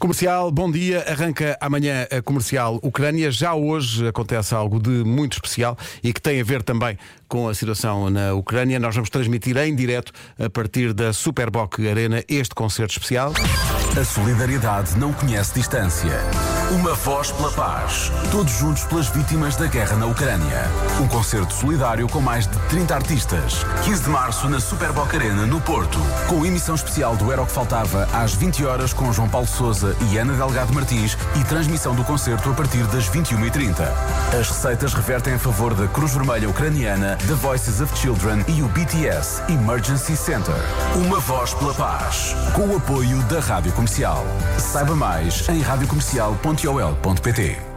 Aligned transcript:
Comercial, 0.00 0.50
bom 0.50 0.70
dia. 0.70 1.04
Arranca 1.06 1.58
amanhã 1.60 2.06
a 2.10 2.22
comercial 2.22 2.80
Ucrânia. 2.82 3.30
Já 3.30 3.54
hoje 3.54 4.08
acontece 4.08 4.54
algo 4.54 4.80
de 4.80 5.04
muito 5.04 5.34
especial 5.34 5.76
e 6.02 6.10
que 6.10 6.22
tem 6.22 6.40
a 6.40 6.42
ver 6.44 6.62
também 6.62 6.96
com 7.30 7.48
a 7.48 7.54
situação 7.54 8.10
na 8.10 8.34
Ucrânia. 8.34 8.78
Nós 8.80 8.94
vamos 8.94 9.08
transmitir 9.08 9.56
em 9.56 9.74
direto 9.74 10.12
a 10.38 10.50
partir 10.50 10.92
da 10.92 11.12
Superboc 11.12 11.78
Arena 11.88 12.22
este 12.28 12.54
concerto 12.54 12.92
especial. 12.92 13.32
A 13.98 14.04
solidariedade 14.04 14.98
não 14.98 15.12
conhece 15.12 15.54
distância. 15.54 16.20
Uma 16.70 16.94
voz 16.94 17.32
pela 17.32 17.50
paz. 17.50 18.12
Todos 18.30 18.52
juntos 18.52 18.84
pelas 18.84 19.08
vítimas 19.08 19.56
da 19.56 19.66
guerra 19.66 19.96
na 19.96 20.06
Ucrânia. 20.06 20.62
Um 21.00 21.08
concerto 21.08 21.52
solidário 21.52 22.08
com 22.08 22.20
mais 22.20 22.46
de 22.46 22.56
30 22.68 22.94
artistas. 22.94 23.64
15 23.84 24.04
de 24.04 24.08
março 24.08 24.48
na 24.48 24.60
Superboc 24.60 25.12
Arena, 25.14 25.46
no 25.46 25.60
Porto. 25.60 25.98
Com 26.28 26.46
emissão 26.46 26.76
especial 26.76 27.16
do 27.16 27.32
Era 27.32 27.42
o 27.42 27.46
que 27.46 27.52
Faltava 27.52 28.08
às 28.12 28.34
20 28.34 28.64
horas 28.64 28.92
com 28.92 29.12
João 29.12 29.28
Paulo 29.28 29.46
Souza 29.46 29.96
e 30.10 30.18
Ana 30.18 30.34
Delgado 30.34 30.72
Martins 30.72 31.16
e 31.40 31.44
transmissão 31.44 31.94
do 31.94 32.04
concerto 32.04 32.50
a 32.50 32.54
partir 32.54 32.84
das 32.86 33.10
21h30. 33.10 33.88
As 34.38 34.48
receitas 34.48 34.94
revertem 34.94 35.34
a 35.34 35.38
favor 35.38 35.74
da 35.74 35.88
Cruz 35.88 36.14
Vermelha 36.14 36.48
Ucraniana, 36.48 37.18
The 37.26 37.34
Voices 37.34 37.80
of 37.80 37.92
Children 37.96 38.44
e 38.48 38.62
o 38.62 38.68
BTS 38.68 39.42
Emergency 39.48 40.16
Center. 40.16 40.54
Uma 40.94 41.18
voz 41.20 41.52
pela 41.54 41.74
paz. 41.74 42.34
Com 42.54 42.68
o 42.68 42.76
apoio 42.76 43.20
da 43.24 43.40
Rádio 43.40 43.72
Comercial. 43.72 44.24
Saiba 44.58 44.94
mais 44.96 45.46
em 45.48 45.60
radiocomercial.ol.pt. 45.60 47.69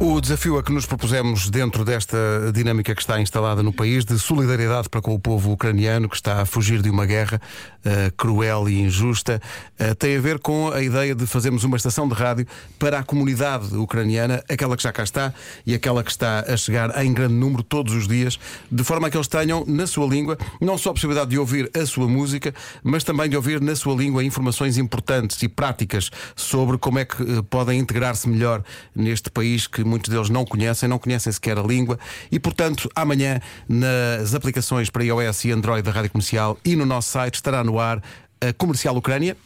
O 0.00 0.20
desafio 0.20 0.58
a 0.58 0.62
que 0.62 0.72
nos 0.72 0.86
propusemos 0.86 1.48
dentro 1.48 1.84
desta 1.84 2.16
dinâmica 2.52 2.94
que 2.94 3.00
está 3.00 3.20
instalada 3.20 3.62
no 3.62 3.72
país 3.72 4.04
de 4.04 4.18
solidariedade 4.18 4.88
para 4.88 5.00
com 5.00 5.14
o 5.14 5.20
povo 5.20 5.52
ucraniano 5.52 6.08
que 6.08 6.16
está 6.16 6.42
a 6.42 6.46
fugir 6.46 6.82
de 6.82 6.90
uma 6.90 7.06
guerra 7.06 7.40
uh, 7.86 8.12
cruel 8.16 8.68
e 8.68 8.80
injusta 8.80 9.40
uh, 9.80 9.94
tem 9.94 10.16
a 10.16 10.20
ver 10.20 10.40
com 10.40 10.68
a 10.72 10.82
ideia 10.82 11.14
de 11.14 11.24
fazermos 11.28 11.62
uma 11.62 11.76
estação 11.76 12.08
de 12.08 12.14
rádio 12.14 12.44
para 12.76 12.98
a 12.98 13.04
comunidade 13.04 13.74
ucraniana, 13.76 14.42
aquela 14.48 14.76
que 14.76 14.82
já 14.82 14.92
cá 14.92 15.04
está 15.04 15.32
e 15.64 15.74
aquela 15.74 16.02
que 16.02 16.10
está 16.10 16.40
a 16.40 16.56
chegar 16.56 17.02
em 17.02 17.12
grande 17.12 17.34
número 17.34 17.62
todos 17.62 17.94
os 17.94 18.08
dias, 18.08 18.38
de 18.70 18.82
forma 18.82 19.06
a 19.06 19.10
que 19.10 19.16
eles 19.16 19.28
tenham 19.28 19.64
na 19.64 19.86
sua 19.86 20.08
língua 20.08 20.36
não 20.60 20.76
só 20.76 20.90
a 20.90 20.94
possibilidade 20.94 21.30
de 21.30 21.38
ouvir 21.38 21.70
a 21.72 21.86
sua 21.86 22.08
música, 22.08 22.52
mas 22.82 23.04
também 23.04 23.28
de 23.28 23.36
ouvir 23.36 23.60
na 23.60 23.76
sua 23.76 23.94
língua 23.94 24.24
informações 24.24 24.76
importantes 24.76 25.40
e 25.40 25.48
práticas 25.48 26.10
sobre 26.34 26.78
como 26.78 26.98
é 26.98 27.04
que 27.04 27.22
uh, 27.22 27.44
podem 27.44 27.78
integrar-se 27.78 28.28
melhor 28.28 28.62
neste 28.94 29.30
país 29.30 29.68
que 29.68 29.83
muitos 29.84 30.10
deles 30.10 30.30
não 30.30 30.44
conhecem, 30.44 30.88
não 30.88 30.98
conhecem 30.98 31.32
sequer 31.32 31.58
a 31.58 31.62
língua 31.62 31.98
e, 32.30 32.38
portanto, 32.38 32.88
amanhã 32.94 33.40
nas 33.68 34.34
aplicações 34.34 34.90
para 34.90 35.04
iOS 35.04 35.44
e 35.44 35.52
Android 35.52 35.82
da 35.82 35.90
Rádio 35.90 36.10
Comercial 36.10 36.58
e 36.64 36.76
no 36.76 36.86
nosso 36.86 37.10
site 37.10 37.34
estará 37.34 37.62
no 37.62 37.78
ar 37.78 38.02
a 38.40 38.52
Comercial 38.52 38.96
Ucrânia. 38.96 39.36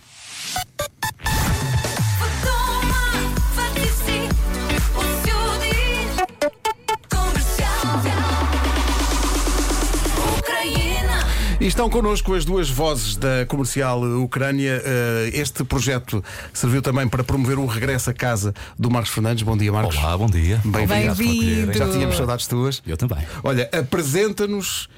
Estão 11.69 11.89
connosco 11.91 12.35
as 12.35 12.45
duas 12.45 12.71
vozes 12.71 13.17
da 13.17 13.45
comercial 13.47 14.03
Ucrânia. 14.23 14.83
Eh, 14.85 15.31
Este 15.35 15.63
projeto 15.65 16.25
serviu 16.53 16.81
também 16.81 17.07
para 17.09 17.23
promover 17.23 17.59
o 17.59 17.67
regresso 17.67 18.11
a 18.11 18.15
casa 18.15 18.55
do 18.79 18.91
Marcos 18.91 19.13
Fernandes. 19.13 19.43
Bom 19.43 19.57
dia, 19.57 19.71
Marcos. 19.73 19.97
Olá, 19.97 20.17
bom 20.17 20.27
dia. 20.27 20.61
Bem-vindo. 20.65 21.15
Bem-vindo. 21.15 21.73
Já 21.73 21.89
tínhamos 21.89 22.17
saudades 22.17 22.47
tuas. 22.47 22.83
Eu 22.87 22.97
também. 22.97 23.19
Olha, 23.45 23.69
apresenta-nos 23.73 24.89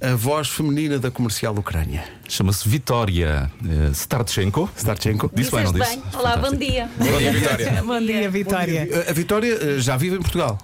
a 0.00 0.14
voz 0.14 0.48
feminina 0.48 0.98
da 0.98 1.10
comercial 1.10 1.54
Ucrânia. 1.56 2.04
Chama-se 2.28 2.68
Vitória 2.68 3.50
eh, 3.64 3.90
Starchenko. 3.92 4.68
Starchenko. 4.76 5.30
Disse 5.34 5.50
bem, 5.50 5.64
não 5.64 5.72
disse? 5.72 5.96
bem. 5.96 6.02
Olá, 6.14 6.36
bom 6.36 6.52
dia. 6.52 6.88
Bom 6.98 7.18
dia, 7.18 7.32
Vitória. 7.32 7.82
Bom 7.82 8.00
dia, 8.00 8.30
Vitória. 8.30 8.88
A 9.08 9.12
Vitória 9.12 9.54
eh, 9.54 9.78
já 9.78 9.96
vive 9.96 10.16
em 10.16 10.20
Portugal. 10.20 10.58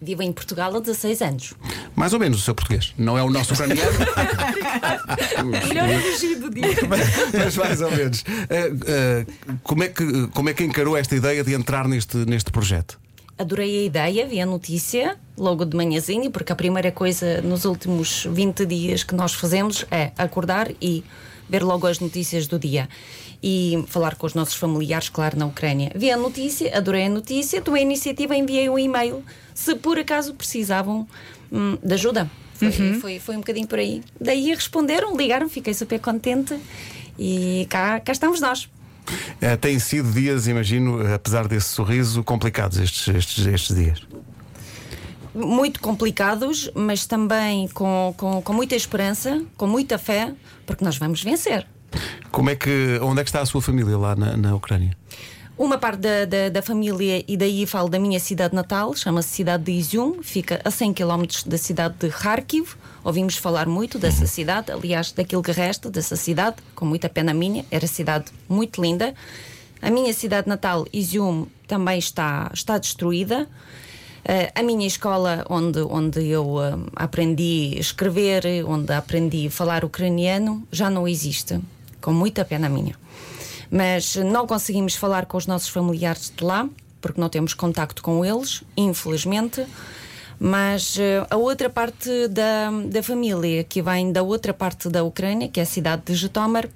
Vivo 0.00 0.22
em 0.22 0.30
Portugal 0.32 0.76
há 0.76 0.80
16 0.80 1.22
anos. 1.22 1.54
Mais 1.96 2.12
ou 2.12 2.20
menos 2.20 2.38
o 2.38 2.42
seu 2.42 2.54
português. 2.54 2.92
Não 2.98 3.16
é 3.16 3.22
o 3.22 3.30
nosso 3.30 3.54
ucraniano, 3.54 3.90
Melhor 5.68 5.88
fugir 6.02 6.36
do 6.36 6.50
dia. 6.50 6.66
mas 7.36 7.56
mais 7.56 7.80
ou 7.80 7.90
menos. 7.90 8.22
Eh, 8.50 8.72
eh, 8.86 9.26
como, 9.62 9.82
é 9.82 9.88
que, 9.88 10.28
como 10.28 10.48
é 10.50 10.54
que 10.54 10.62
encarou 10.62 10.96
esta 10.96 11.16
ideia 11.16 11.42
de 11.42 11.54
entrar 11.54 11.88
neste, 11.88 12.18
neste 12.18 12.50
projeto? 12.50 13.00
Adorei 13.38 13.80
a 13.80 13.84
ideia, 13.84 14.26
vi 14.26 14.40
a 14.40 14.46
notícia 14.46 15.16
logo 15.36 15.64
de 15.64 15.76
manhãzinho, 15.76 16.30
porque 16.30 16.52
a 16.52 16.56
primeira 16.56 16.92
coisa 16.92 17.40
nos 17.42 17.64
últimos 17.64 18.26
20 18.30 18.64
dias 18.66 19.02
que 19.02 19.14
nós 19.14 19.32
fazemos 19.34 19.84
é 19.90 20.12
acordar 20.16 20.70
e 20.80 21.02
ver 21.48 21.62
logo 21.62 21.86
as 21.86 21.98
notícias 21.98 22.46
do 22.46 22.58
dia. 22.58 22.88
E 23.42 23.84
falar 23.88 24.16
com 24.16 24.26
os 24.26 24.34
nossos 24.34 24.54
familiares, 24.54 25.08
claro, 25.08 25.38
na 25.38 25.46
Ucrânia. 25.46 25.92
Vi 25.94 26.10
a 26.10 26.16
notícia, 26.16 26.76
adorei 26.76 27.04
a 27.04 27.08
notícia, 27.10 27.60
tomei 27.60 27.82
a 27.82 27.84
iniciativa, 27.84 28.34
enviei 28.34 28.68
um 28.68 28.78
e-mail 28.78 29.22
se 29.54 29.74
por 29.74 29.98
acaso 29.98 30.34
precisavam 30.34 31.06
hum, 31.50 31.78
de 31.82 31.94
ajuda. 31.94 32.30
Foi, 32.54 32.70
foi, 33.00 33.18
foi 33.18 33.34
um 33.36 33.40
bocadinho 33.40 33.66
por 33.66 33.78
aí. 33.78 34.02
Daí 34.20 34.48
responderam, 34.54 35.16
ligaram, 35.16 35.48
fiquei 35.48 35.74
super 35.74 36.00
contente 36.00 36.58
e 37.18 37.66
cá, 37.68 38.00
cá 38.00 38.12
estamos 38.12 38.40
nós. 38.40 38.68
Eh, 39.40 39.56
têm 39.56 39.78
sido 39.78 40.10
dias, 40.10 40.48
imagino, 40.48 41.14
apesar 41.14 41.46
desse 41.46 41.68
sorriso, 41.68 42.24
complicados 42.24 42.78
estes, 42.78 43.08
estes, 43.08 43.46
estes 43.46 43.76
dias. 43.76 44.02
muito 45.34 45.80
complicados, 45.80 46.70
mas 46.74 47.06
também 47.06 47.68
com, 47.68 48.14
com, 48.16 48.40
com 48.40 48.52
muita 48.52 48.74
esperança, 48.74 49.42
com 49.56 49.66
muita 49.66 49.98
fé, 49.98 50.32
porque 50.64 50.82
nós 50.84 50.96
vamos 50.96 51.22
vencer. 51.22 51.66
Como 52.30 52.50
é 52.50 52.56
que, 52.56 52.98
onde 53.02 53.20
é 53.20 53.24
que 53.24 53.28
está 53.28 53.40
a 53.42 53.46
sua 53.46 53.60
família 53.60 53.96
lá 53.96 54.16
na, 54.16 54.36
na 54.36 54.54
Ucrânia? 54.54 54.96
Uma 55.58 55.78
parte 55.78 56.00
da, 56.00 56.26
da, 56.26 56.48
da 56.50 56.60
família, 56.60 57.24
e 57.26 57.34
daí 57.34 57.64
falo 57.64 57.88
da 57.88 57.98
minha 57.98 58.20
cidade 58.20 58.54
natal, 58.54 58.94
chama-se 58.94 59.30
cidade 59.30 59.64
de 59.64 59.72
Izium, 59.72 60.22
fica 60.22 60.60
a 60.62 60.70
100 60.70 60.92
km 60.92 61.24
da 61.46 61.56
cidade 61.56 61.94
de 61.98 62.10
Kharkiv. 62.10 62.74
Ouvimos 63.02 63.38
falar 63.38 63.66
muito 63.66 63.98
dessa 63.98 64.26
cidade, 64.26 64.70
aliás, 64.70 65.12
daquilo 65.12 65.42
que 65.42 65.52
resta 65.52 65.90
dessa 65.90 66.14
cidade, 66.14 66.56
com 66.74 66.84
muita 66.84 67.08
pena 67.08 67.32
minha, 67.32 67.64
era 67.70 67.86
cidade 67.86 68.26
muito 68.46 68.82
linda. 68.82 69.14
A 69.80 69.90
minha 69.90 70.12
cidade 70.12 70.46
natal, 70.46 70.86
Izium, 70.92 71.46
também 71.66 71.98
está, 71.98 72.50
está 72.52 72.76
destruída. 72.76 73.48
Eh, 74.26 74.52
a 74.54 74.62
minha 74.62 74.86
escola, 74.86 75.46
onde, 75.48 75.80
onde 75.80 76.26
eu 76.26 76.62
eh, 76.62 76.76
aprendi 76.96 77.72
a 77.78 77.80
escrever, 77.80 78.44
onde 78.66 78.92
aprendi 78.92 79.46
a 79.46 79.50
falar 79.50 79.86
ucraniano, 79.86 80.68
já 80.70 80.90
não 80.90 81.08
existe, 81.08 81.58
com 82.02 82.12
muita 82.12 82.44
pena 82.44 82.68
minha. 82.68 82.94
Mas 83.70 84.16
não 84.16 84.46
conseguimos 84.46 84.94
falar 84.94 85.26
com 85.26 85.36
os 85.36 85.46
nossos 85.46 85.68
familiares 85.68 86.32
de 86.34 86.44
lá, 86.44 86.68
porque 87.00 87.20
não 87.20 87.28
temos 87.28 87.54
contacto 87.54 88.02
com 88.02 88.24
eles, 88.24 88.62
infelizmente. 88.76 89.64
Mas 90.38 90.96
eh, 90.98 91.26
a 91.30 91.36
outra 91.36 91.70
parte 91.70 92.28
da, 92.28 92.70
da 92.86 93.02
família, 93.02 93.64
que 93.64 93.80
vem 93.80 94.12
da 94.12 94.22
outra 94.22 94.52
parte 94.52 94.88
da 94.88 95.02
Ucrânia, 95.02 95.48
que 95.48 95.60
é 95.60 95.62
a 95.62 95.66
cidade 95.66 96.02
de 96.06 96.14
Jitomar, 96.14 96.68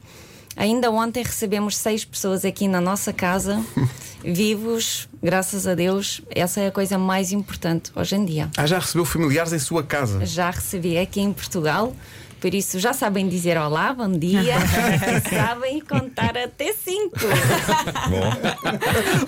ainda 0.56 0.90
ontem 0.90 1.22
recebemos 1.22 1.76
seis 1.76 2.04
pessoas 2.04 2.44
aqui 2.44 2.66
na 2.68 2.80
nossa 2.80 3.12
casa, 3.12 3.62
vivos, 4.24 5.08
graças 5.22 5.66
a 5.66 5.74
Deus. 5.74 6.22
Essa 6.30 6.60
é 6.60 6.66
a 6.68 6.70
coisa 6.70 6.96
mais 6.96 7.32
importante 7.32 7.90
hoje 7.94 8.16
em 8.16 8.24
dia. 8.24 8.50
Ah, 8.56 8.66
já 8.66 8.78
recebeu 8.78 9.04
familiares 9.04 9.52
em 9.52 9.58
sua 9.58 9.82
casa? 9.82 10.24
Já 10.24 10.50
recebi 10.50 10.96
aqui 10.96 11.20
em 11.20 11.32
Portugal. 11.32 11.94
Por 12.40 12.54
isso 12.54 12.78
já 12.78 12.92
sabem 12.92 13.28
dizer 13.28 13.58
olá, 13.58 13.92
bom 13.92 14.10
dia, 14.10 14.40
e 14.40 14.48
sabem 15.28 15.80
contar 15.80 16.36
até 16.36 16.72
cinco. 16.72 17.16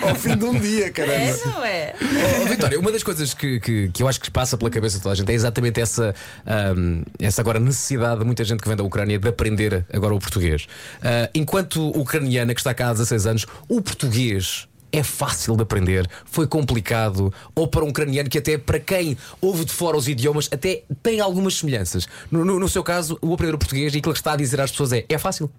Ao 0.01 0.15
fim 0.15 0.37
de 0.37 0.45
um 0.45 0.59
dia, 0.59 0.91
caramba. 0.91 1.15
É, 1.15 1.47
não 1.47 1.65
é? 1.65 1.95
Oh, 2.41 2.47
Vitória, 2.47 2.81
uma 2.81 2.91
das 2.91 3.03
coisas 3.03 3.35
que, 3.35 3.61
que, 3.61 3.91
que 3.91 4.03
eu 4.03 4.09
acho 4.09 4.21
que 4.21 4.31
passa 4.31 4.57
pela 4.57 4.71
cabeça 4.71 4.97
de 4.97 5.03
toda 5.03 5.13
a 5.13 5.17
gente 5.17 5.31
é 5.31 5.35
exatamente 5.35 5.81
essa, 5.81 6.15
ahm, 6.47 7.03
essa 7.19 7.43
agora 7.43 7.61
necessidade 7.61 8.21
de 8.21 8.25
muita 8.25 8.45
gente 8.45 8.61
que 8.61 8.69
vem 8.69 8.77
da 8.77 8.83
Ucrânia 8.83 9.19
de 9.19 9.29
aprender 9.29 9.85
agora 9.93 10.15
o 10.15 10.19
português. 10.19 10.67
Ah, 11.03 11.29
enquanto 11.35 11.91
ucraniana 11.91 12.55
que 12.55 12.61
está 12.61 12.73
cá 12.73 12.89
há 12.89 12.93
16 12.93 13.27
anos, 13.27 13.47
o 13.69 13.83
português. 13.83 14.67
É 14.95 15.03
fácil 15.03 15.57
de 15.57 15.63
aprender, 15.63 16.07
foi 16.27 16.47
complicado, 16.47 17.33
ou 17.55 17.67
para 17.67 17.83
um 17.83 17.89
ucraniano 17.89 18.29
que 18.29 18.37
até 18.37 18.59
para 18.59 18.79
quem 18.79 19.17
ouve 19.41 19.65
de 19.65 19.73
fora 19.73 19.97
os 19.97 20.07
idiomas 20.07 20.51
até 20.53 20.83
tem 21.03 21.19
algumas 21.19 21.55
semelhanças. 21.57 22.07
No, 22.31 22.45
no- 22.45 22.61
no 22.61 22.69
seu 22.69 22.85
caso, 22.85 23.19
o 23.23 23.33
aprender 23.33 23.55
o 23.55 23.59
português 23.59 23.95
e 23.95 23.99
aquilo 23.99 24.13
que 24.13 24.21
está 24.21 24.35
a 24.35 24.37
dizer 24.37 24.61
às 24.61 24.71
pessoas 24.71 24.93
é: 24.93 25.05
é 25.09 25.17
fácil? 25.17 25.51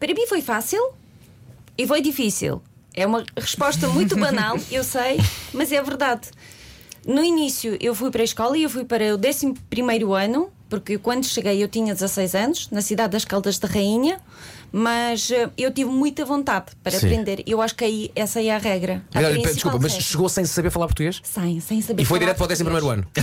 Para 0.00 0.12
mim 0.12 0.26
foi 0.26 0.42
fácil 0.42 0.80
e 1.76 1.86
foi 1.86 2.00
difícil. 2.02 2.60
É 2.94 3.06
uma 3.06 3.24
resposta 3.36 3.86
muito 3.88 4.16
banal, 4.16 4.56
eu 4.72 4.82
sei, 4.82 5.20
mas 5.52 5.70
é 5.70 5.80
verdade. 5.80 6.28
No 7.06 7.22
início 7.22 7.76
eu 7.80 7.94
fui 7.94 8.10
para 8.10 8.22
a 8.22 8.24
escola 8.24 8.58
e 8.58 8.64
eu 8.64 8.70
fui 8.70 8.84
para 8.84 9.04
o 9.14 9.18
11 9.18 9.54
ano, 10.24 10.50
porque 10.68 10.98
quando 10.98 11.24
cheguei 11.24 11.62
eu 11.62 11.68
tinha 11.68 11.94
16 11.94 12.34
anos, 12.34 12.68
na 12.70 12.82
cidade 12.82 13.12
das 13.12 13.24
Caldas 13.24 13.56
da 13.58 13.68
Rainha, 13.68 14.20
mas 14.72 15.30
eh, 15.30 15.48
eu 15.56 15.72
tive 15.72 15.90
muita 15.90 16.24
vontade 16.24 16.66
para 16.82 16.92
Sim. 16.92 17.06
aprender. 17.06 17.42
Eu 17.46 17.60
acho 17.60 17.74
que 17.74 17.84
aí 17.84 18.10
essa 18.14 18.42
é 18.42 18.50
a 18.50 18.58
regra. 18.58 19.02
A 19.14 19.20
Desculpa, 19.22 19.78
mas 19.80 19.92
regra. 19.92 20.06
chegou 20.06 20.28
sem 20.28 20.44
saber 20.44 20.70
falar 20.70 20.86
português? 20.86 21.20
Sem, 21.22 21.60
sem 21.60 21.80
saber 21.80 22.02
E 22.02 22.04
foi 22.04 22.18
direto 22.18 22.36
para 22.36 22.46
o 22.46 22.52
11 22.52 22.64
primeiro 22.64 22.88
ano. 22.88 23.06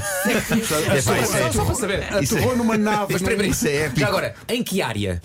Só, 1.01 1.51
só 1.51 1.65
para 1.65 1.75
saber. 1.75 2.03
Aterrou 2.13 2.55
numa 2.55 2.77
nave. 2.77 3.13
Mas 3.13 3.21
primeiro, 3.21 3.51
isso 3.51 3.67
é 3.67 3.85
épico. 3.85 3.99
Já 3.99 4.07
agora, 4.07 4.35
em 4.47 4.63
que 4.63 4.81
área? 4.81 5.21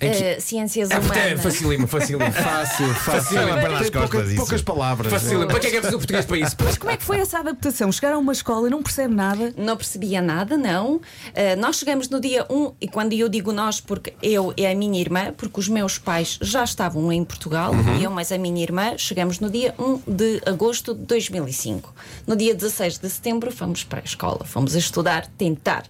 Eh, 0.00 0.38
ciências 0.40 0.90
É, 0.90 0.94
é 0.94 0.98
humanas. 0.98 1.42
facílimo, 1.42 1.86
facílimo. 1.86 2.30
Fácil, 2.32 2.94
fácil. 2.94 3.38
Para 3.48 3.78
pouca- 3.90 4.08
costas, 4.08 4.34
poucas 4.34 4.62
palavras. 4.62 5.12
Facílimo. 5.12 5.46
Para 5.48 5.58
que 5.60 5.66
é 5.66 5.70
que 5.70 5.76
é 5.76 5.80
preciso 5.80 5.96
o 5.96 5.98
português 6.00 6.24
para 6.24 6.38
isso? 6.38 6.56
Mas 6.62 6.78
como 6.78 6.90
é 6.92 6.96
que 6.96 7.02
foi 7.04 7.18
essa 7.18 7.38
adaptação? 7.40 7.90
Chegar 7.90 8.12
a 8.12 8.18
uma 8.18 8.32
escola 8.32 8.68
e 8.68 8.70
não 8.70 8.82
percebe 8.82 9.14
nada? 9.14 9.52
Não 9.56 9.76
percebia 9.76 10.22
nada, 10.22 10.56
não. 10.56 11.00
Eh, 11.34 11.56
nós 11.56 11.76
chegamos 11.76 12.08
no 12.08 12.20
dia 12.20 12.46
1, 12.48 12.74
e 12.80 12.86
quando 12.88 13.12
eu 13.12 13.28
digo 13.28 13.52
nós, 13.52 13.80
porque 13.80 14.14
eu 14.22 14.52
e 14.56 14.66
a 14.66 14.74
minha 14.74 15.00
irmã, 15.00 15.32
porque 15.36 15.58
os 15.58 15.68
meus 15.68 15.98
pais 15.98 16.38
já 16.40 16.62
estavam 16.62 17.12
em 17.12 17.24
Portugal, 17.24 17.72
eu 18.00 18.10
mais 18.10 18.30
a 18.30 18.38
minha 18.38 18.62
irmã, 18.62 18.96
chegamos 18.96 19.40
no 19.40 19.50
dia 19.50 19.74
1 19.78 20.02
de 20.06 20.40
agosto 20.46 20.94
de 20.94 21.00
2005. 21.06 21.92
No 22.26 22.36
dia 22.36 22.54
16 22.54 22.98
de 22.98 23.10
setembro 23.10 23.50
fomos 23.50 23.82
para 23.84 24.00
a 24.00 24.04
escola, 24.04 24.44
fomos 24.44 24.76
a 24.76 24.78
estudar, 24.78 25.26
tentar. 25.36 25.84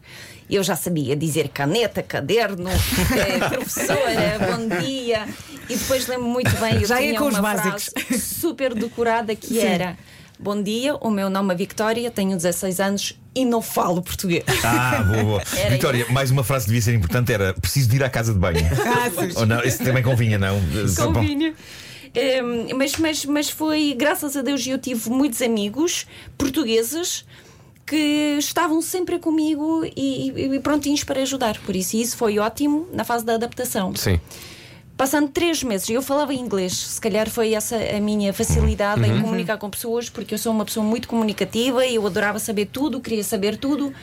Eu 0.50 0.62
já 0.62 0.75
sabia 0.75 1.14
dizer 1.14 1.49
caneta, 1.50 2.02
caderno, 2.02 2.70
eh, 3.12 3.64
professora, 4.00 4.56
bom 4.56 4.81
dia. 4.81 5.29
E 5.69 5.77
depois 5.77 6.06
lembro 6.06 6.27
muito 6.27 6.50
bem, 6.56 6.81
eu 6.81 6.87
Já 6.87 7.00
ia 7.00 7.09
tinha 7.09 7.21
com 7.21 7.29
os 7.29 7.35
uma 7.35 7.55
básicos. 7.55 7.91
frase 7.95 8.21
super 8.23 8.75
decorada 8.75 9.35
que 9.35 9.61
era 9.61 9.97
Bom 10.41 10.62
dia, 10.62 10.95
o 10.95 11.11
meu 11.11 11.29
nome 11.29 11.53
é 11.53 11.56
Victória, 11.56 12.12
tenho 12.12 12.37
16 12.37 12.79
anos 12.79 13.19
e 13.35 13.45
não 13.45 13.61
falo 13.61 14.00
português. 14.00 14.45
Ah, 14.62 15.03
boa, 15.03 15.25
boa. 15.25 15.43
Era 15.59 15.71
Vitória, 15.71 16.06
mais 16.11 16.31
uma 16.31 16.45
frase 16.45 16.67
que 16.67 16.71
devia 16.71 16.83
ser 16.83 16.95
importante 16.95 17.33
era 17.33 17.53
preciso 17.55 17.89
de 17.89 17.97
ir 17.97 18.05
à 18.05 18.09
casa 18.09 18.33
de 18.33 18.39
banho. 18.39 18.61
Ou 19.35 19.45
não, 19.45 19.61
esse 19.65 19.83
também 19.83 20.01
convinha, 20.01 20.39
não? 20.39 20.61
Convinha. 20.97 21.53
Hum, 22.15 22.69
mas, 22.77 22.97
mas, 22.99 23.25
mas 23.25 23.51
foi, 23.51 23.97
graças 23.99 24.37
a 24.37 24.43
Deus, 24.43 24.65
eu 24.65 24.79
tive 24.79 25.11
muitos 25.11 25.43
amigos 25.43 26.06
portugueses 26.37 27.27
que 27.88 28.37
estavam 28.38 28.82
sempre 28.82 29.19
comigo 29.19 29.82
e, 29.96 30.31
e- 30.55 30.61
prontinhos 30.61 31.02
para 31.05 31.23
ajudar. 31.23 31.58
Por 31.61 31.75
isso, 31.75 31.96
isso 31.96 32.17
foi 32.17 32.38
ótimo 32.38 32.87
na 32.93 33.02
fase 33.02 33.25
da 33.25 33.35
adaptação. 33.35 33.94
Sim. 33.96 34.20
Passando 34.96 35.29
três 35.29 35.62
meses, 35.62 35.88
eu 35.88 36.02
falava 36.02 36.35
inglês, 36.35 36.76
se 36.76 37.00
calhar 37.00 37.31
foi 37.31 37.55
essa 37.55 37.76
a 37.76 38.00
minha 38.00 38.32
facilidade 38.32 39.00
em 39.06 39.23
comunicar 39.23 39.56
com 39.56 39.70
pessoas, 39.70 40.11
porque 40.11 40.35
eu 40.35 40.38
sou 40.38 40.52
uma 40.52 40.64
pessoa 40.64 40.85
muito 40.85 41.06
comunicativa 41.06 41.87
e 41.87 41.94
eu 41.94 42.05
adorava 42.05 42.40
saber 42.40 42.67
tudo, 42.67 43.00
queria 43.00 43.23
saber 43.23 43.56
tudo. 43.56 43.94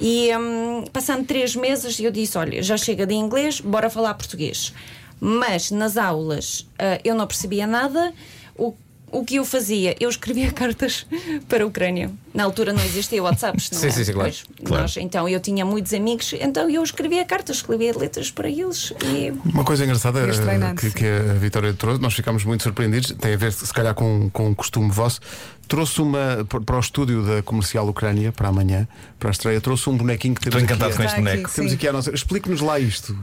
E 0.00 0.30
hum, 0.34 0.84
passando 0.90 1.26
três 1.26 1.54
meses, 1.54 2.00
eu 2.00 2.10
disse: 2.10 2.38
Olha, 2.38 2.62
já 2.62 2.78
chega 2.78 3.06
de 3.06 3.14
inglês, 3.14 3.60
bora 3.60 3.90
falar 3.90 4.14
português. 4.14 4.72
Mas 5.20 5.70
nas 5.70 5.96
aulas 5.98 6.66
ah, 6.78 6.98
eu 7.04 7.14
não 7.14 7.26
percebia 7.26 7.66
nada. 7.66 8.12
O, 8.56 8.72
o 9.12 9.24
que 9.24 9.36
eu 9.36 9.44
fazia? 9.44 9.96
Eu 10.00 10.08
escrevia 10.08 10.50
cartas 10.52 11.06
para 11.48 11.64
a 11.64 11.66
Ucrânia. 11.66 12.10
Na 12.34 12.44
altura 12.44 12.72
não 12.72 12.82
existia 12.84 13.22
WhatsApps, 13.22 13.70
não 13.72 13.78
Sim, 13.80 13.86
é? 13.86 13.90
sim, 13.90 14.04
sim, 14.04 14.12
claro. 14.12 14.30
Pois, 14.30 14.44
Claro. 14.64 14.82
nós- 14.82 14.96
então 14.98 15.28
eu 15.28 15.40
tinha 15.40 15.64
muitos 15.64 15.92
amigos, 15.94 16.32
então 16.40 16.68
eu 16.70 16.82
escrevia 16.82 17.24
cartas, 17.24 17.56
escrevia 17.56 17.96
letras 17.96 18.30
para 18.30 18.48
eles. 18.48 18.92
E 19.04 19.32
Uma 19.48 19.64
coisa 19.64 19.84
engraçada 19.84 20.20
eh, 20.20 20.74
que, 20.78 20.90
que 20.90 21.04
a 21.06 21.34
Vitória 21.34 21.72
trouxe, 21.74 22.00
nós 22.00 22.14
ficámos 22.14 22.44
muito 22.44 22.62
surpreendidos, 22.62 23.12
tem 23.18 23.34
a 23.34 23.36
ver 23.36 23.52
se 23.52 23.72
calhar 23.72 23.94
com, 23.94 24.28
com 24.30 24.48
um 24.48 24.54
costume 24.54 24.90
vosso. 24.90 25.20
Trouxe 25.66 26.00
uma 26.00 26.46
para 26.48 26.76
o 26.76 26.80
estúdio 26.80 27.22
da 27.22 27.42
comercial 27.42 27.86
Ucrânia 27.88 28.32
para 28.32 28.48
amanhã, 28.48 28.88
para 29.18 29.28
a 29.28 29.32
estreia, 29.32 29.60
trouxe 29.60 29.90
um 29.90 29.96
bonequinho 29.96 30.34
que 30.34 30.40
temos 30.40 30.62
Estou 30.62 30.64
encantado 30.76 30.90
aqui. 30.90 30.96
com 30.96 31.02
a- 31.02 31.06
este 31.06 31.16
boneco. 31.18 31.50
Temos 31.54 31.72
aqui 31.72 31.88
a 31.88 31.92
nossa. 31.92 32.14
Explique-nos 32.14 32.60
lá 32.62 32.78
isto. 32.78 33.14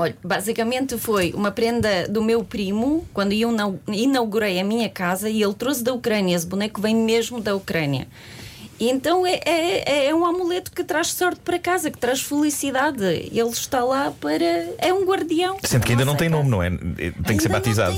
Olha, 0.00 0.16
basicamente 0.22 0.96
foi 0.96 1.32
uma 1.34 1.50
prenda 1.50 2.06
do 2.08 2.22
meu 2.22 2.44
primo 2.44 3.04
quando 3.12 3.32
eu 3.32 3.50
inau- 3.50 3.80
inaugurei 3.88 4.60
a 4.60 4.64
minha 4.64 4.88
casa 4.88 5.28
e 5.28 5.42
ele 5.42 5.54
trouxe 5.54 5.82
da 5.82 5.92
Ucrânia. 5.92 6.36
Esse 6.36 6.46
boneco 6.46 6.80
vem 6.80 6.94
mesmo 6.94 7.40
da 7.40 7.56
Ucrânia. 7.56 8.06
E 8.78 8.88
então 8.88 9.26
é, 9.26 9.40
é, 9.44 10.06
é 10.06 10.14
um 10.14 10.24
amuleto 10.24 10.70
que 10.70 10.84
traz 10.84 11.08
sorte 11.08 11.40
para 11.44 11.58
casa, 11.58 11.90
que 11.90 11.98
traz 11.98 12.20
felicidade. 12.20 13.02
Ele 13.04 13.48
está 13.48 13.82
lá 13.82 14.12
para. 14.20 14.44
É 14.78 14.92
um 14.92 15.04
guardião. 15.04 15.56
Sendo 15.64 15.84
que 15.84 15.90
ainda 15.90 16.04
não 16.04 16.14
tem 16.14 16.30
casa. 16.30 16.42
nome, 16.44 16.48
não 16.48 16.62
é? 16.62 16.70
Tem 16.70 17.36
que 17.36 17.42
ser 17.42 17.48
Ainda 17.48 17.58
batizado. 17.58 17.96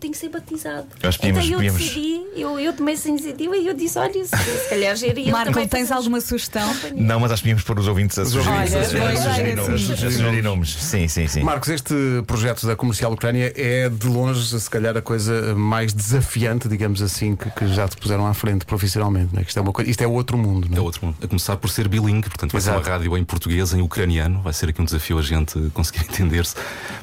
Tem 0.00 0.10
que 0.10 0.16
ser 0.18 0.30
batizado. 0.30 0.86
Eu 1.02 1.08
acho 1.10 1.18
que 1.18 1.26
podíamos- 1.26 1.46
então 1.46 1.62
eu 1.62 1.72
podíamos- 1.72 1.94
decidi, 1.94 2.20
eu, 2.34 2.58
eu 2.58 2.72
tomei 2.72 2.94
essa 2.94 3.08
iniciativa 3.08 3.56
e 3.56 3.66
eu 3.66 3.74
disse: 3.74 3.98
olha, 3.98 4.12
se, 4.24 4.36
se 4.36 4.68
calhar 4.70 4.96
geria 4.96 5.30
Marco, 5.30 5.66
tens 5.68 5.90
alguma 5.92 6.20
sugestão? 6.20 6.68
Não, 6.96 7.20
mas 7.20 7.30
acho 7.32 7.42
que 7.42 7.48
devíamos 7.48 7.64
pôr 7.64 7.78
os 7.78 7.86
ouvintes 7.86 8.18
a 8.18 8.24
sugerir, 8.24 8.48
a 8.48 8.52
a 8.52 9.52
a 9.52 9.56
nomes. 9.56 9.90
A 9.90 9.96
sugerir 9.96 10.42
nomes. 10.42 10.72
Sim, 10.74 11.06
sim, 11.06 11.26
sim. 11.28 11.42
Marcos, 11.42 11.68
este 11.68 11.94
projeto 12.26 12.66
da 12.66 12.74
comercial 12.74 13.12
Ucrânia 13.12 13.52
é 13.56 13.88
de 13.88 14.06
longe, 14.06 14.58
se 14.58 14.70
calhar, 14.70 14.96
a 14.96 15.02
coisa 15.02 15.54
mais 15.54 15.92
desafiante, 15.92 16.66
digamos 16.68 17.02
assim, 17.02 17.36
que, 17.36 17.50
que 17.50 17.68
já 17.68 17.86
te 17.86 17.96
puseram 17.98 18.26
à 18.26 18.32
frente 18.32 18.64
profissionalmente. 18.64 19.34
Não 19.34 19.40
é? 19.40 19.44
Que 19.44 19.50
isto, 19.50 19.58
é 19.58 19.60
uma 19.60 19.72
coisa, 19.72 19.90
isto 19.90 20.00
é 20.02 20.06
outro 20.06 20.38
mundo. 20.38 20.66
Não 20.70 20.76
É 20.76 20.80
é? 20.80 20.82
outro 20.82 21.04
mundo. 21.04 21.16
A 21.22 21.26
começar 21.28 21.56
por 21.58 21.68
ser 21.68 21.88
bilingue, 21.88 22.28
portanto 22.28 22.52
vai 22.52 22.60
ser 22.62 22.70
Exato. 22.70 22.86
uma 22.88 22.92
rádio 22.96 23.16
em 23.18 23.24
português, 23.24 23.74
em 23.74 23.82
ucraniano. 23.82 24.40
Vai 24.40 24.52
ser 24.54 24.70
aqui 24.70 24.80
um 24.80 24.84
desafio 24.86 25.18
a 25.18 25.22
gente 25.22 25.58
conseguir 25.74 26.04
entender-se. 26.08 26.54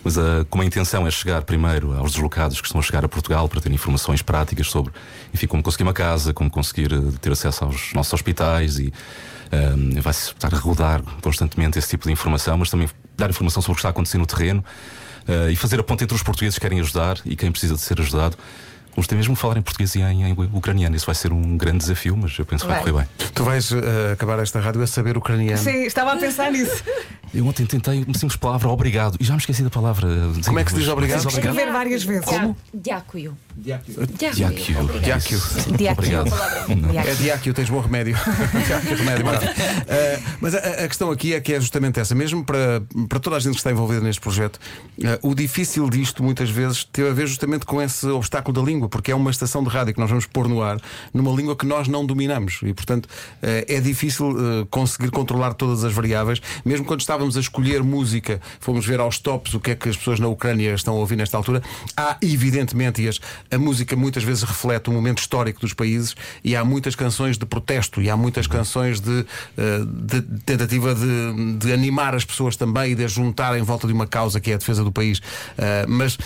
Mas 0.04 0.18
ah, 0.18 0.46
como 0.50 0.64
a 0.64 0.66
intenção 0.66 1.06
é 1.06 1.12
chegar 1.12 1.44
primeiro 1.44 1.94
aos 1.94 2.12
deslocados 2.14 2.60
que 2.60 2.66
estão 2.68 2.80
a 2.80 2.84
chegar 2.88 3.06
a 3.06 3.08
Portugal 3.08 3.48
para 3.48 3.62
ter 3.62 3.72
informações 3.72 4.22
práticas 4.22 4.68
sobre, 4.68 4.92
enfim, 5.34 5.48
como 5.48 5.62
conseguir 5.62 5.84
uma 5.84 5.94
casa, 5.94 6.34
como 6.34 6.50
conseguir 6.50 6.94
ah, 6.94 7.18
ter 7.22 7.32
acesso 7.32 7.64
aos 7.66 7.94
nossos 7.94 8.14
hospitais 8.14 8.80
e 8.80 8.92
ah, 9.52 10.02
vai-se 10.02 10.32
estar 10.32 10.54
a 10.54 10.58
rodar 10.58 11.02
constantemente 11.22 11.78
esse 11.78 11.90
tipo 11.90 12.06
de 12.06 12.12
informação, 12.12 12.58
mas 12.58 12.70
também 12.70 12.90
dar 13.16 13.30
informação 13.30 13.62
sobre 13.62 13.74
o 13.74 13.76
que 13.76 13.80
está 13.80 13.90
a 13.90 13.92
acontecer 13.92 14.18
no 14.18 14.26
terreno 14.26 14.64
ah, 15.28 15.52
e 15.52 15.56
fazer 15.56 15.80
a 15.80 15.84
ponte 15.84 16.04
entre 16.04 16.16
os 16.16 16.24
portugueses 16.24 16.56
que 16.56 16.62
querem 16.62 16.80
ajudar 16.80 17.18
e 17.26 17.36
quem 17.36 17.52
precisa 17.52 17.76
de 17.76 17.82
ser 17.82 18.00
ajudado. 18.00 18.38
Vamos 18.96 19.06
ter 19.06 19.14
mesmo 19.14 19.36
falar 19.36 19.58
em 19.58 19.62
português 19.62 19.94
e 19.94 20.02
em, 20.02 20.24
em 20.24 20.34
ucraniano. 20.54 20.96
Isso 20.96 21.06
vai 21.06 21.14
ser 21.14 21.32
um 21.32 21.56
grande 21.56 21.78
desafio, 21.78 22.18
mas 22.18 22.36
eu 22.40 22.44
penso 22.44 22.66
que 22.66 22.72
vai 22.72 22.82
Vai. 22.82 22.92
correr 22.92 23.06
bem. 23.06 23.30
Tu 23.32 23.44
vais 23.44 23.72
eh, 23.72 24.14
acabar 24.14 24.40
esta 24.40 24.60
rádio 24.60 24.82
a 24.82 24.88
saber 24.88 25.16
ucraniano. 25.16 25.62
Sim, 25.62 25.84
estava 25.84 26.14
a 26.14 26.18
pensar 26.18 26.52
nisso. 26.52 26.84
Eu 27.38 27.46
ontem 27.46 27.68
tentei 27.68 28.04
uma 28.04 28.18
simples 28.18 28.36
palavra, 28.36 28.68
obrigado, 28.68 29.16
e 29.20 29.24
já 29.24 29.36
me 29.36 29.40
esqueci 29.40 29.62
da 29.62 29.70
palavra. 29.70 30.08
Como 30.44 30.58
é 30.58 30.64
que 30.64 30.72
se 30.72 30.78
diz 30.78 30.88
obrigado? 30.88 31.28
Escrever 31.28 31.72
várias 31.72 32.04
vezes. 32.04 32.26
Como? 32.26 32.58
Diáquio. 32.74 33.38
Diáquio. 33.56 34.08
Diáquio. 34.08 34.68
Diáquio. 35.04 35.40
Obrigado. 35.92 36.32
É 37.08 37.14
diáquio, 37.14 37.54
tens 37.54 37.70
bom 37.70 37.80
remédio. 37.80 38.16
Diáquio, 38.66 38.98
remédio. 38.98 39.28
Eh, 39.88 40.20
mas 40.42 40.56
a, 40.56 40.58
a 40.58 40.88
questão 40.88 41.12
aqui 41.12 41.36
é 41.36 41.40
que 41.40 41.54
é 41.54 41.62
justamente 41.62 42.00
essa, 42.00 42.16
mesmo 42.16 42.44
para, 42.44 42.82
para 43.08 43.20
toda 43.20 43.36
a 43.36 43.40
gente 43.40 43.52
que 43.52 43.60
está 43.60 43.72
envolvida 43.72 44.02
neste 44.02 44.20
projeto, 44.20 44.60
eh, 45.04 45.20
o 45.22 45.36
difícil 45.36 45.88
disto 45.92 46.24
muitas 46.24 46.50
vezes 46.50 46.84
teve 46.86 47.10
a 47.10 47.14
ver 47.14 47.28
justamente 47.28 47.68
com 47.68 47.80
esse 47.80 48.08
obstáculo 48.08 48.60
da 48.60 48.68
língua, 48.68 48.90
porque 48.90 49.12
é 49.12 49.16
uma 49.16 49.30
estação 49.30 49.64
de 49.64 49.70
rádio 49.70 49.94
que 49.94 50.00
nós 50.00 50.10
vamos 50.10 50.26
pôr 50.26 50.48
no 50.48 50.64
ar 50.64 50.82
numa 51.14 51.32
língua 51.32 51.56
que 51.56 51.68
nós 51.68 51.88
não 51.88 52.04
dominamos 52.04 52.60
e, 52.64 52.74
portanto, 52.74 53.08
eh, 53.44 53.66
é 53.68 53.80
difícil 53.80 54.32
eh, 54.32 54.68
conseguir 54.72 55.12
controlar 55.12 55.54
todas 55.54 55.84
as 55.84 55.94
variáveis. 55.94 56.42
Mesmo 56.66 56.86
quando 56.86 57.02
estávamos 57.02 57.27
a 57.36 57.40
escolher 57.40 57.84
música, 57.84 58.40
fomos 58.60 58.86
ver 58.86 59.00
aos 59.00 59.20
tops 59.20 59.54
o 59.54 59.60
que 59.60 59.72
é 59.72 59.76
que 59.76 59.90
as 59.90 59.98
pessoas 59.98 60.20
na 60.20 60.28
Ucrânia 60.28 60.74
estão 60.74 60.96
a 60.96 60.98
ouvir 60.98 61.18
nesta 61.18 61.36
altura. 61.36 61.62
Há, 61.96 62.18
evidentemente, 62.22 63.02
e 63.02 63.08
as, 63.08 63.20
a 63.52 63.58
música 63.58 63.96
muitas 63.96 64.24
vezes 64.24 64.44
reflete 64.44 64.90
o 64.90 64.94
momento 64.94 65.20
histórico 65.20 65.60
dos 65.60 65.74
países 65.74 66.16
e 66.44 66.56
há 66.56 66.64
muitas 66.64 66.96
canções 66.96 67.38
de 67.38 67.46
protesto 67.46 68.02
e 68.02 68.10
há 68.10 68.16
muitas 68.16 68.48
canções 68.48 69.02
de, 69.02 69.26
eh, 69.58 69.80
de 69.86 70.22
tentativa 70.46 70.96
de, 70.96 71.58
de 71.58 71.74
animar 71.74 72.16
as 72.16 72.24
pessoas 72.24 72.56
também 72.56 72.92
e 72.92 72.96
de 72.96 73.04
as 73.04 73.12
juntar 73.12 73.58
em 73.58 73.64
volta 73.64 73.88
de 73.88 73.94
uma 73.94 74.06
causa 74.06 74.40
que 74.40 74.52
é 74.52 74.54
a 74.54 74.58
defesa 74.58 74.84
do 74.84 74.92
país. 74.92 75.22
Eh, 75.58 75.86
mas 75.88 76.18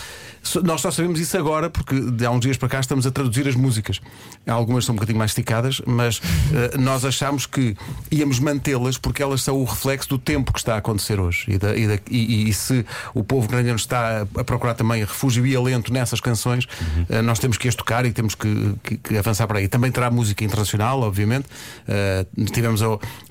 nós 0.63 0.81
só 0.81 0.89
sabemos 0.91 1.19
isso 1.19 1.37
agora 1.37 1.69
porque 1.69 1.99
de 1.99 2.25
há 2.25 2.31
uns 2.31 2.39
dias 2.41 2.57
para 2.57 2.67
cá 2.69 2.79
estamos 2.79 3.05
a 3.05 3.11
traduzir 3.11 3.47
as 3.47 3.55
músicas. 3.55 4.01
Algumas 4.47 4.85
são 4.85 4.93
um 4.93 4.95
bocadinho 4.95 5.17
mais 5.19 5.31
esticadas, 5.31 5.81
mas 5.85 6.19
eh, 6.53 6.77
nós 6.77 7.05
achamos 7.05 7.45
que 7.45 7.75
íamos 8.11 8.39
mantê-las 8.39 8.97
porque 8.97 9.21
elas 9.21 9.41
são 9.43 9.55
o 9.57 9.63
reflexo 9.63 10.09
do 10.09 10.17
tempo 10.17 10.51
que 10.51 10.59
está 10.59 10.75
a 10.75 10.77
acontecer 10.77 11.19
hoje. 11.19 11.45
E, 11.47 11.57
da- 11.57 11.75
e 11.75 11.87
da- 11.87 11.99
e- 12.09 12.49
e 12.49 12.53
se 12.53 12.83
o 13.13 13.23
povo 13.23 13.45
ucraniano 13.45 13.75
está 13.77 14.21
a, 14.35 14.43
procurar 14.43 14.73
também 14.73 15.01
refúgio 15.01 15.45
e 15.45 15.55
alento 15.55 15.93
nessas 15.93 16.19
canções, 16.19 16.67
eh, 17.09 17.21
nós 17.21 17.37
temos 17.37 17.57
que 17.57 17.67
as 17.67 17.75
tocar 17.75 18.05
e 18.05 18.11
temos 18.11 18.33
que, 18.33 18.73
que- 18.83 18.97
que 18.97 19.17
avançar 19.17 19.45
para 19.47 19.59
aí. 19.59 19.67
Também 19.67 19.91
terá 19.91 20.09
música 20.09 20.43
internacional, 20.43 21.01
obviamente. 21.01 21.45
Eh, 21.87 22.25
tivemos 22.51 22.81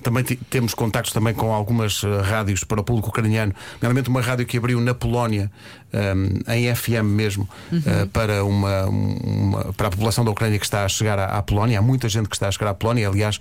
também 0.03 0.23
temos 0.25 0.75
contactos 0.75 1.13
também 1.13 1.35
com 1.35 1.53
algumas 1.53 2.03
rádios 2.25 2.63
para 2.65 2.81
o 2.81 2.85
público 2.85 3.09
ucraniano, 3.09 3.53
nomeadamente 3.83 4.09
uma 4.09 4.21
rádio 4.21 4.47
que 4.47 4.57
abriu 4.57 4.81
na 4.81 4.95
Polónia, 4.95 5.51
eh, 5.93 6.15
em 6.57 6.75
FM 6.75 7.00
mesmo, 7.03 7.49
eh, 7.73 8.07
para, 8.13 8.45
uma, 8.45 8.87
uma- 8.87 9.73
para 9.73 9.89
a 9.89 9.91
população 9.91 10.25
da 10.25 10.31
Ucrânia 10.31 10.59
que 10.59 10.65
está 10.65 10.85
a 10.85 10.89
chegar 10.89 11.19
à, 11.19 11.27
à 11.39 11.43
Polónia. 11.43 11.79
Há 11.79 11.83
muita 11.83 12.09
gente 12.09 12.29
que 12.29 12.37
está 12.37 12.49
a 12.49 12.53
chegar 12.53 12.71
à 12.71 12.75
Polónia. 12.75 13.09
Aliás, 13.09 13.39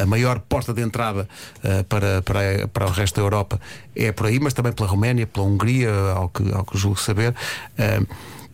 a 0.00 0.06
maior 0.06 0.38
porta 0.40 0.72
de 0.74 0.82
entrada 0.82 1.28
eh, 1.62 1.82
para, 1.88 2.22
para, 2.22 2.68
para 2.68 2.86
o 2.86 2.90
resto 2.90 3.16
da 3.16 3.22
Europa 3.22 3.60
é 3.96 4.12
por 4.12 4.26
aí, 4.26 4.38
mas 4.40 4.52
também 4.52 4.72
pela 4.72 4.88
Roménia, 4.88 5.26
pela 5.26 5.46
Hungria, 5.46 5.90
ao 6.14 6.28
que, 6.28 6.52
ao 6.52 6.64
que 6.64 6.76
julgo 6.78 6.98
saber. 7.00 7.34
Eh, 7.78 8.00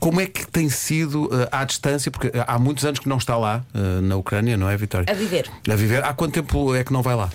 como 0.00 0.20
é 0.20 0.26
que 0.26 0.46
tem 0.46 0.68
sido 0.70 1.28
eh, 1.32 1.48
à 1.50 1.64
distância? 1.64 2.08
Porque 2.10 2.30
há 2.46 2.58
muitos 2.58 2.84
anos 2.84 3.00
que 3.00 3.08
não 3.08 3.16
está 3.18 3.36
lá, 3.36 3.64
eh, 3.74 4.00
na 4.00 4.14
Ucrânia, 4.16 4.56
não 4.56 4.68
é, 4.70 4.76
Vitória? 4.76 5.06
A 5.10 5.14
viver. 5.14 5.50
A 5.68 5.74
viver. 5.74 6.04
Há 6.04 6.12
quanto 6.14 6.34
tempo 6.34 6.74
é 6.74 6.84
que 6.84 6.92
não 6.92 7.02
vai 7.02 7.16
lá? 7.16 7.28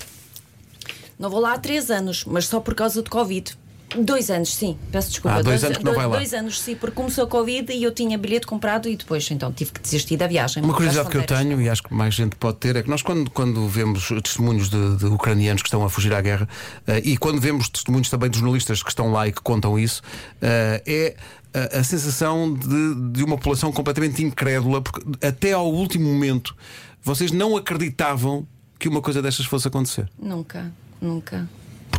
Não 1.20 1.30
vou 1.30 1.40
lá 1.40 1.54
há 1.54 1.58
três 1.60 1.90
anos, 1.92 2.26
mas 2.26 2.48
só 2.48 2.60
por 2.60 2.74
causa 2.74 3.02
de 3.04 3.10
Covid. 3.10 3.56
Dois 3.98 4.30
anos, 4.30 4.54
sim, 4.54 4.78
peço 4.92 5.10
desculpa. 5.10 5.38
Ah, 5.38 5.42
dois 5.42 5.64
anos 5.64 5.78
que 5.78 5.84
não 5.84 5.94
vai 5.94 6.08
lá. 6.08 6.18
Dois 6.18 6.34
anos, 6.34 6.60
sim, 6.60 6.76
porque 6.76 6.96
começou 6.96 7.26
a 7.26 7.28
Covid 7.28 7.72
e 7.72 7.84
eu 7.84 7.92
tinha 7.92 8.18
bilhete 8.18 8.48
comprado 8.48 8.90
e 8.90 8.96
depois 8.96 9.30
então 9.30 9.52
tive 9.52 9.72
que 9.72 9.82
desistir 9.82 10.18
da 10.18 10.28
viagem. 10.28 10.64
Uma 10.64 10.74
curiosidade 10.74 11.10
que 11.10 11.18
eu 11.18 11.26
tenho, 11.26 11.62
e 11.62 11.70
acho 11.70 11.84
que 11.84 11.94
mais 11.94 12.14
gente 12.14 12.36
pode 12.36 12.58
ter, 12.58 12.76
é 12.76 12.84
que 12.84 12.90
nós, 12.90 13.02
quando, 13.02 13.30
quando 13.30 13.68
vemos 13.68 14.10
testemunhos 14.24 14.70
de, 14.70 14.98
de 14.98 15.06
ucranianos 15.06 15.62
que 15.62 15.68
estão 15.68 15.84
a 15.84 15.90
fugir 15.90 16.14
à 16.14 16.22
guerra, 16.22 16.48
eh, 16.88 17.02
e 17.04 17.18
quando 17.18 17.40
vemos 17.40 17.70
testemunhos 17.70 18.10
também 18.10 18.30
de 18.30 18.38
jornalistas 18.38 18.82
que 18.82 18.90
estão 18.90 19.12
lá 19.12 19.28
e 19.28 19.32
que 19.32 19.42
contam 19.42 19.78
isso, 19.78 20.02
eh, 20.42 20.82
é 20.86 21.16
a, 21.54 21.80
a 21.80 21.84
sensação 21.84 22.54
de, 22.54 23.12
de 23.12 23.24
uma 23.24 23.38
população 23.38 23.72
completamente 23.72 24.24
incrédula, 24.24 24.82
porque 24.82 25.02
até 25.26 25.54
ao 25.54 25.72
último 25.72 26.12
momento 26.12 26.56
vocês 27.02 27.32
não 27.32 27.56
acreditavam 27.56 28.48
que 28.80 28.90
uma 28.90 29.02
coisa 29.02 29.22
destas 29.22 29.46
fosse 29.46 29.68
acontecer. 29.68 30.10
Nunca, 30.18 30.72
nunca. 31.02 31.48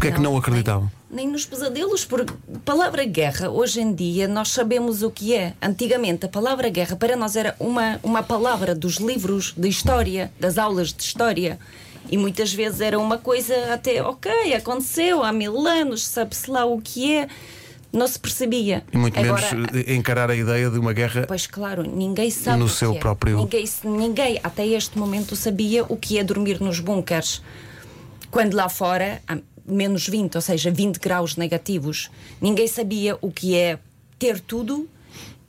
Porquê 0.04 0.08
é 0.08 0.12
que 0.12 0.20
não 0.20 0.36
acreditavam? 0.36 0.90
Nem, 1.10 1.24
nem 1.24 1.32
nos 1.32 1.46
pesadelos, 1.46 2.04
porque 2.04 2.32
a 2.54 2.58
palavra 2.64 3.04
guerra, 3.04 3.48
hoje 3.50 3.80
em 3.80 3.94
dia, 3.94 4.28
nós 4.28 4.50
sabemos 4.50 5.02
o 5.02 5.10
que 5.10 5.34
é. 5.34 5.54
Antigamente, 5.62 6.26
a 6.26 6.28
palavra 6.28 6.68
guerra 6.68 6.94
para 6.96 7.16
nós 7.16 7.36
era 7.36 7.56
uma, 7.58 7.98
uma 8.02 8.22
palavra 8.22 8.74
dos 8.74 8.96
livros 8.96 9.54
de 9.56 9.68
história, 9.68 10.30
das 10.38 10.58
aulas 10.58 10.92
de 10.92 11.02
história. 11.02 11.58
E 12.10 12.18
muitas 12.18 12.52
vezes 12.52 12.80
era 12.82 12.98
uma 12.98 13.16
coisa 13.16 13.54
até, 13.72 14.02
ok, 14.02 14.54
aconteceu 14.54 15.22
há 15.22 15.32
mil 15.32 15.66
anos, 15.66 16.06
sabe-se 16.06 16.50
lá 16.50 16.64
o 16.66 16.80
que 16.80 17.14
é. 17.14 17.28
Não 17.90 18.08
se 18.08 18.18
percebia. 18.18 18.82
E 18.92 18.98
muito 18.98 19.16
Agora, 19.18 19.54
menos 19.54 19.88
encarar 19.88 20.28
a 20.28 20.34
ideia 20.34 20.68
de 20.68 20.78
uma 20.80 20.92
guerra. 20.92 21.24
Pois 21.28 21.46
claro, 21.46 21.84
ninguém 21.84 22.28
sabe 22.28 22.58
No 22.58 22.68
seu 22.68 22.92
é. 22.92 22.98
próprio- 22.98 23.38
Ninguém, 23.38 23.64
ninguém 23.84 24.40
até 24.42 24.66
este 24.66 24.98
momento 24.98 25.36
sabia 25.36 25.84
o 25.84 25.96
que 25.96 26.18
é 26.18 26.24
dormir 26.24 26.60
nos 26.60 26.80
bunkers. 26.80 27.40
Quando 28.32 28.54
lá 28.54 28.68
fora 28.68 29.22
menos 29.66 30.06
20, 30.08 30.34
ou 30.36 30.40
seja, 30.40 30.70
20 30.70 30.98
graus 30.98 31.36
negativos, 31.36 32.10
ninguém 32.40 32.66
sabia 32.68 33.16
o 33.20 33.30
que 33.30 33.56
é 33.56 33.78
ter 34.18 34.40
tudo 34.40 34.88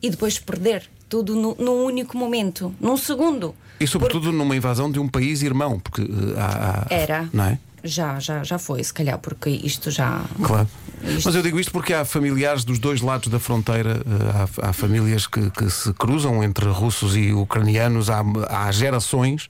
e 0.02 0.10
depois 0.10 0.40
perder 0.40 0.84
tudo 1.10 1.36
no- 1.36 1.56
num 1.60 1.84
único 1.86 2.18
momento, 2.18 2.74
num 2.80 2.98
segundo. 2.98 3.56
E 3.80 3.86
sobretudo 3.86 4.32
numa 4.32 4.56
invasão 4.56 4.90
de 4.92 5.00
um 5.00 5.08
país 5.08 5.42
irmão, 5.42 5.80
porque 5.80 6.02
eh, 6.02 6.06
há, 6.40 6.86
há- 6.90 6.94
Era. 6.94 7.30
Não 7.34 7.44
é? 7.46 7.60
Já, 7.84 8.20
já, 8.20 8.44
já 8.44 8.58
foi, 8.58 8.84
se 8.84 8.92
calhar, 8.94 9.20
porque 9.20 9.48
isto 9.50 9.92
já. 9.92 10.24
Claro. 10.42 10.68
Isto- 11.04 11.26
Mas 11.26 11.36
eu 11.36 11.44
digo 11.44 11.60
isto 11.60 11.72
porque 11.72 11.94
há 11.94 12.04
familiares 12.04 12.64
dos 12.64 12.80
dois 12.80 13.00
lados 13.02 13.28
da 13.28 13.40
fronteira, 13.40 13.98
eh, 14.06 14.60
há, 14.64 14.70
há 14.70 14.74
famílias 14.74 15.28
que, 15.28 15.52
que 15.52 15.70
se 15.70 15.94
cruzam 15.94 16.44
entre 16.44 16.66
russos 16.68 17.16
e 17.16 17.32
ucranianos 17.34 18.10
há, 18.10 18.24
há 18.50 18.72
gerações 18.72 19.48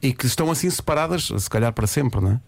e 0.00 0.14
que 0.14 0.24
estão 0.24 0.50
assim 0.50 0.70
separadas, 0.70 1.28
se 1.36 1.50
calhar 1.50 1.72
para 1.74 1.86
sempre, 1.86 2.20
não 2.20 2.30
é? 2.32 2.40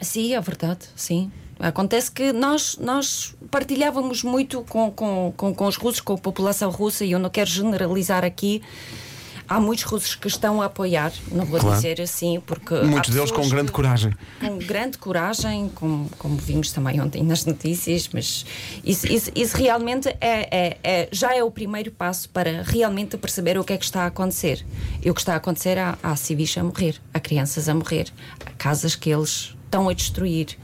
Sim, 0.00 0.34
é 0.34 0.40
verdade, 0.40 0.86
sim. 0.96 1.30
Acontece 1.58 2.10
que 2.10 2.32
nós, 2.32 2.76
nós 2.80 3.34
partilhávamos 3.50 4.22
muito 4.24 4.62
com, 4.68 4.90
com, 4.90 5.32
com, 5.36 5.54
com 5.54 5.66
os 5.66 5.76
russos, 5.76 6.00
com 6.00 6.14
a 6.14 6.18
população 6.18 6.70
russa, 6.70 7.04
e 7.04 7.12
eu 7.12 7.18
não 7.18 7.30
quero 7.30 7.48
generalizar 7.48 8.24
aqui. 8.24 8.60
Há 9.46 9.60
muitos 9.60 9.84
russos 9.84 10.14
que 10.14 10.26
estão 10.26 10.62
a 10.62 10.64
apoiar, 10.64 11.12
não 11.30 11.44
vou 11.44 11.60
Claro. 11.60 11.76
dizer 11.76 12.00
assim, 12.00 12.40
porque. 12.46 12.74
Muitos 12.76 13.10
deles 13.14 13.30
com 13.30 13.46
grande 13.46 13.66
que- 13.66 13.72
coragem. 13.74 14.12
Com 14.40 14.56
grande 14.58 14.96
coragem, 14.96 15.70
como, 15.74 16.08
como 16.18 16.34
vimos 16.38 16.72
também 16.72 16.98
ontem 17.00 17.22
nas 17.22 17.44
notícias, 17.44 18.08
mas 18.12 18.44
isso, 18.82 19.06
isso, 19.06 19.30
isso 19.34 19.54
realmente 19.56 20.08
é, 20.18 20.48
é- 20.50 20.78
é- 20.82 21.08
já 21.12 21.36
é 21.36 21.44
o 21.44 21.50
primeiro 21.50 21.90
passo 21.92 22.26
para 22.30 22.62
realmente 22.62 23.18
perceber 23.18 23.58
o 23.58 23.64
que 23.64 23.74
é 23.74 23.76
que 23.76 23.84
está 23.84 24.04
a 24.04 24.06
acontecer. 24.06 24.64
E 25.04 25.10
o 25.10 25.14
que 25.14 25.20
está 25.20 25.34
a 25.34 25.36
acontecer 25.36 25.78
há, 25.78 25.98
há 26.02 26.16
civis 26.16 26.56
a 26.56 26.64
morrer, 26.64 26.96
há 27.12 27.20
crianças 27.20 27.68
a 27.68 27.74
morrer, 27.74 28.06
há 28.46 28.50
casas 28.52 28.94
que 28.96 29.10
eles 29.10 29.54
estão 29.74 29.88
a 29.88 29.92
destruir. 29.92 30.56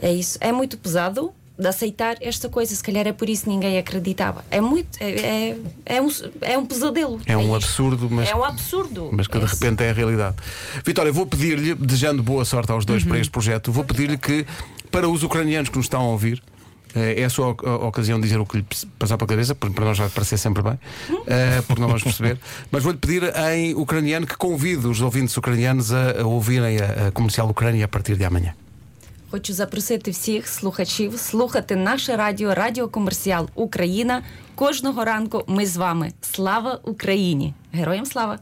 É 0.00 0.12
isso. 0.12 0.36
É 0.40 0.50
muito 0.50 0.76
pesado 0.76 1.32
de 1.56 1.68
aceitar 1.68 2.16
esta 2.20 2.48
coisa. 2.48 2.74
Se 2.74 2.82
calhar 2.82 3.06
é 3.06 3.12
por 3.12 3.28
isso 3.28 3.44
que 3.44 3.50
ninguém 3.50 3.78
acreditava. 3.78 4.44
É 4.50 4.60
muito. 4.60 4.98
É, 5.00 5.10
é, 5.10 5.56
é 5.86 6.02
um, 6.02 6.08
é 6.40 6.58
um 6.58 6.66
pesadelo. 6.66 7.20
É 7.24 7.36
um 7.36 7.42
isto. 7.42 7.54
absurdo, 7.54 8.08
mas- 8.10 8.28
É 8.28 8.34
um 8.34 8.42
absurdo. 8.42 9.10
Mas 9.12 9.28
que 9.28 9.38
de 9.38 9.44
É 9.44 9.48
repente 9.48 9.84
é 9.84 9.90
a 9.90 9.92
realidade. 9.92 10.36
Vitória, 10.84 11.12
vou 11.12 11.24
pedir-lhe, 11.26 11.74
desejando 11.76 12.22
boa 12.22 12.44
sorte 12.44 12.72
aos 12.72 12.84
dois 12.84 13.04
para 13.04 13.18
este 13.18 13.30
projeto, 13.30 13.70
vou 13.70 13.84
pedir-lhe 13.84 14.18
que, 14.18 14.44
para 14.90 15.08
os 15.08 15.22
ucranianos 15.22 15.68
que 15.68 15.76
nos 15.76 15.86
estão 15.86 16.00
a 16.02 16.06
ouvir, 16.08 16.42
é 16.95 17.23
a 17.23 17.29
sua 17.29 17.47
oc- 17.47 17.63
ocasião 17.63 18.17
de 18.19 18.23
dizer 18.27 18.39
o 18.39 18.45
que 18.45 18.57
lhe 18.57 18.65
passar 18.97 19.17
para 19.17 19.25
a 19.25 19.29
cabeça, 19.29 19.53
porque 19.55 19.75
para 19.75 19.85
nós 19.85 19.97
vai 19.97 20.09
parecer 20.09 20.37
sempre 20.37 20.63
bem, 20.63 20.79
eh, 21.27 21.61
porque 21.67 21.79
não 21.81 21.87
vamos 21.87 22.03
perceber. 22.03 22.37
Mas 22.71 22.83
vou-lhe 22.83 22.97
pedir 22.97 23.23
em 23.53 23.75
ucraniano 23.75 24.25
que 24.25 24.35
convide 24.37 24.87
os 24.87 25.01
ouvintes 25.01 25.37
ucranianos 25.37 25.91
a, 25.93 26.21
a 26.21 26.23
ouvirem 26.25 26.77
a, 26.79 27.07
a 27.07 27.11
comercial 27.11 27.47
Ucrânia 27.49 27.85
a 27.85 27.87
partir 27.87 28.15
de 28.17 28.23
amanhã. 28.25 28.53
Хочу 29.31 29.53
запросити 29.53 30.11
всіх 30.11 30.47
слухачів 30.47 31.19
слухати 31.19 31.75
наше 31.75 32.15
радіо, 32.15 32.53
Радіо 32.53 32.87
Комерціал 32.87 33.49
Україна. 33.55 34.23
Кожного 34.55 35.05
ранку 35.05 35.43
ми 35.47 35.65
з 35.65 35.77
вами. 35.77 36.11
Слава 36.21 36.79
Україні! 36.83 37.53
Героям 37.73 38.05
слава! 38.05 38.39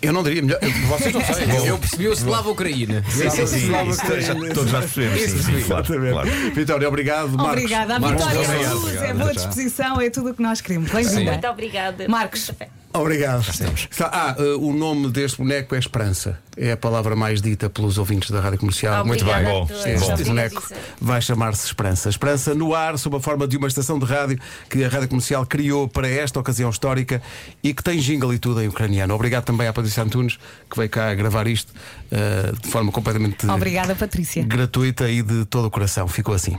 Eu 0.00 0.12
não 0.12 0.22
diria 0.22 0.42
melhor, 0.42 0.60
vocês 0.88 1.12
não 1.12 1.20
sabem. 1.24 1.66
Eu 1.66 1.76
percebi 1.78 2.06
o 2.08 2.12
Slava 2.12 2.48
Ucraína. 2.50 3.04
Sim, 3.10 3.30
sim, 3.30 3.46
sim. 3.46 3.70
Já- 3.70 3.82
Ucrânia. 3.82 4.54
todos 4.54 4.72
nós 4.72 4.84
percebemos. 4.92 5.20
Sim, 5.20 5.42
sim, 5.60 5.66
claro, 5.66 5.84
claro. 5.84 6.30
Vitória, 6.54 6.88
obrigado. 6.88 7.30
Marcos. 7.30 7.52
Obrigada. 7.52 7.96
A 7.96 7.98
Marcos, 7.98 8.24
vitória 8.26 8.48
obrigado, 8.76 9.04
é 9.04 9.08
é 9.10 9.14
boa 9.14 9.34
disposição, 9.34 10.00
é 10.00 10.08
tudo 10.10 10.30
o 10.30 10.34
que 10.34 10.42
nós 10.42 10.60
queremos. 10.60 10.90
Bem-vinda. 10.90 11.32
Muito 11.32 11.48
obrigada. 11.48 12.08
Marcos. 12.08 12.50
Obrigado. 12.92 13.42
Está- 13.90 14.10
ah, 14.12 14.34
eh, 14.38 14.42
o 14.58 14.72
nome 14.72 15.10
deste 15.10 15.36
boneco 15.38 15.74
é 15.74 15.78
Esperança. 15.78 16.38
É 16.56 16.72
a 16.72 16.76
palavra 16.76 17.14
mais 17.14 17.40
dita 17.42 17.68
pelos 17.68 17.98
ouvintes 17.98 18.30
da 18.30 18.40
Rádio 18.40 18.58
Comercial. 18.58 19.04
Muito 19.04 19.24
bem, 19.24 19.34
Obrigada 19.34 19.58
bom. 19.60 19.68
Este 19.88 20.08
bom. 20.24 20.24
boneco 20.24 20.62
vai 21.00 21.20
chamar-se 21.20 21.66
Esperança. 21.66 22.08
Esperança 22.08 22.54
no 22.54 22.74
ar, 22.74 22.98
sob 22.98 23.16
a 23.16 23.20
forma 23.20 23.46
de 23.46 23.56
uma 23.56 23.68
estação 23.68 23.98
de 23.98 24.06
rádio 24.06 24.38
que 24.70 24.82
a 24.82 24.88
Rádio 24.88 25.08
Comercial 25.08 25.44
criou 25.46 25.86
para 25.86 26.08
esta 26.08 26.40
ocasião 26.40 26.70
histórica 26.70 27.22
e 27.62 27.74
que 27.74 27.82
tem 27.84 27.98
jingle 27.98 28.32
e 28.34 28.38
tudo 28.38 28.60
em 28.62 28.68
ucraniano. 28.68 29.14
Obrigado 29.14 29.44
também 29.44 29.68
à 29.68 29.72
Patrícia 29.72 30.02
Antunes, 30.02 30.38
que 30.68 30.76
veio 30.76 30.88
cá 30.90 31.14
gravar 31.14 31.46
isto 31.46 31.72
eh, 32.10 32.52
de 32.60 32.68
forma 32.70 32.90
completamente 32.90 33.46
Obrigada, 33.48 33.94
Patrícia. 33.94 34.42
gratuita 34.44 35.08
e 35.10 35.22
de 35.22 35.44
todo 35.44 35.66
o 35.66 35.70
coração. 35.70 36.08
Ficou 36.08 36.34
assim. 36.34 36.58